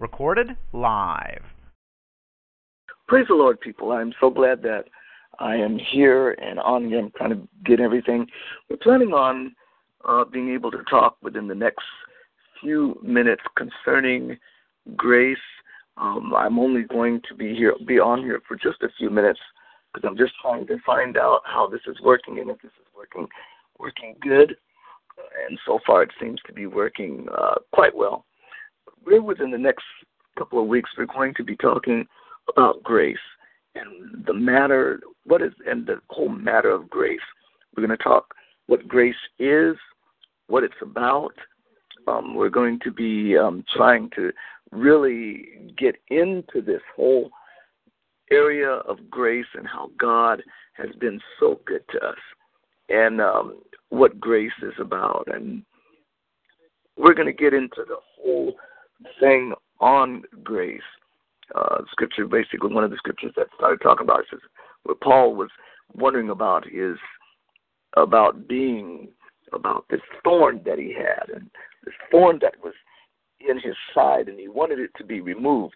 [0.00, 1.42] Recorded live.
[3.06, 3.92] Praise the Lord, people.
[3.92, 4.84] I'm so glad that
[5.38, 6.90] I am here and on.
[6.94, 8.26] I'm trying to get everything.
[8.70, 9.54] We're planning on
[10.08, 11.84] uh, being able to talk within the next
[12.62, 14.38] few minutes concerning
[14.96, 15.36] grace.
[15.98, 19.40] Um, I'm only going to be here, be on here for just a few minutes
[19.92, 22.86] because I'm just trying to find out how this is working and if this is
[22.96, 23.28] working,
[23.78, 24.56] working good.
[25.46, 28.24] And so far, it seems to be working uh, quite well.
[29.04, 29.84] We're within the next
[30.38, 30.90] couple of weeks.
[30.96, 32.06] We're going to be talking
[32.48, 33.16] about grace
[33.74, 37.20] and the matter, what is, and the whole matter of grace.
[37.76, 38.34] We're going to talk
[38.66, 39.76] what grace is,
[40.48, 41.34] what it's about.
[42.08, 44.32] Um, we're going to be um, trying to
[44.72, 47.30] really get into this whole
[48.30, 50.42] area of grace and how God
[50.74, 52.18] has been so good to us,
[52.88, 55.28] and um, what grace is about.
[55.32, 55.62] And
[56.96, 58.54] we're going to get into the whole
[59.18, 60.80] thing on grace.
[61.54, 64.40] Uh, scripture, basically one of the scriptures that started talking about is
[64.84, 65.48] what Paul was
[65.94, 66.96] wondering about is
[67.96, 69.08] about being
[69.52, 71.50] about this thorn that he had and
[71.84, 72.74] this thorn that was
[73.40, 75.74] in his side and he wanted it to be removed.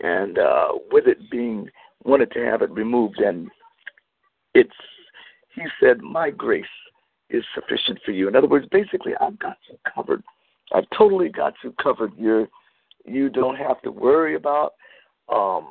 [0.00, 1.70] And uh, with it being
[2.04, 3.48] wanted to have it removed and
[4.54, 4.70] it's
[5.54, 6.64] he said my grace
[7.30, 8.28] is sufficient for you.
[8.28, 10.22] In other words basically i've got you covered
[10.72, 12.48] i've totally got you covered you're
[13.04, 14.72] you don't have to worry about
[15.32, 15.66] um,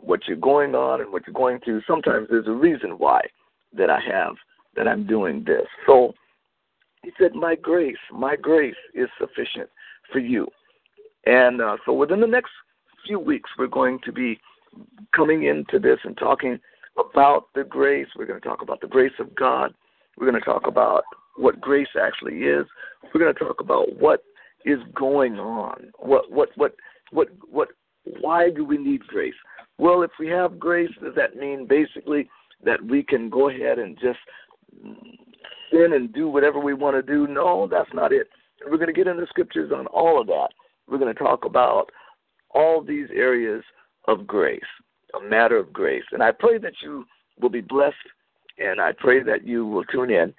[0.00, 3.20] what you're going on and what you're going through, sometimes there's a reason why
[3.76, 4.34] that I have
[4.76, 5.66] that I'm doing this.
[5.86, 6.14] So
[7.02, 9.68] he said, My grace, my grace is sufficient
[10.12, 10.48] for you.
[11.26, 12.50] And uh, so within the next
[13.06, 14.38] few weeks, we're going to be
[15.14, 16.58] coming into this and talking
[16.98, 18.08] about the grace.
[18.16, 19.74] We're going to talk about the grace of God.
[20.16, 21.04] We're going to talk about
[21.36, 22.66] what grace actually is.
[23.12, 24.22] We're going to talk about what
[24.64, 26.74] is going on, what what what
[27.10, 27.68] what what
[28.20, 29.34] why do we need grace?
[29.78, 32.28] Well, if we have grace, does that mean basically
[32.64, 34.18] that we can go ahead and just
[35.70, 37.26] sin and do whatever we want to do?
[37.26, 38.28] No, that's not it.
[38.66, 40.48] we're going to get into scriptures on all of that.
[40.88, 41.90] We're going to talk about
[42.50, 43.64] all these areas
[44.06, 44.60] of grace,
[45.18, 46.04] a matter of grace.
[46.12, 47.04] And I pray that you
[47.40, 47.96] will be blessed,
[48.58, 50.34] and I pray that you will tune in,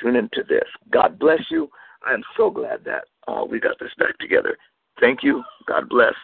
[0.00, 0.64] tune into this.
[0.90, 1.68] God bless you.
[2.08, 4.56] I am so glad that uh, we got this back together.
[5.00, 5.44] Thank you.
[5.66, 6.14] God bless.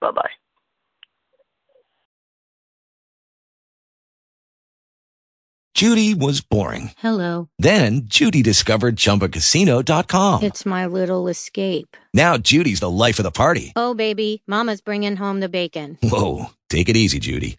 [0.00, 0.30] Bye bye.
[5.74, 6.92] Judy was boring.
[6.98, 7.48] Hello.
[7.58, 10.42] Then Judy discovered ChumbaCasino.com.
[10.42, 11.96] It's my little escape.
[12.14, 13.72] Now Judy's the life of the party.
[13.76, 15.98] Oh, baby, Mama's bringing home the bacon.
[16.02, 17.58] Whoa, take it easy, Judy.